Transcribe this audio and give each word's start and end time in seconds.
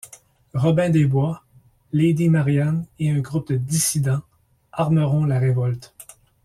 Robin 0.55 0.89
des 0.89 1.05
Bois, 1.05 1.43
Lady 1.93 2.27
Mariane 2.27 2.87
et 2.97 3.11
un 3.11 3.19
groupe 3.19 3.49
de 3.53 3.57
dissidents, 3.57 4.23
armeront 4.71 5.25
la 5.25 5.37
révolte. 5.37 5.93